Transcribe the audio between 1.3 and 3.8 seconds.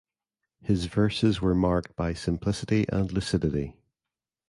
were marked by simplicity and lucidity.